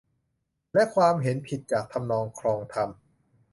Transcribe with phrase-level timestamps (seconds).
[0.73, 2.89] และความเห็นผิดจากทำนองคลองธรรม